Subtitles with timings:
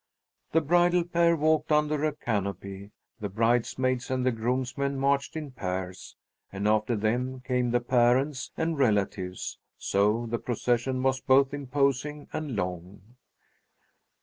[0.51, 6.15] The bridal pair walked under a canopy, the bridesmaids and the groomsmen marched in pairs,
[6.51, 12.55] and after them came the parents and relatives; so the procession was both imposing and
[12.55, 13.15] long.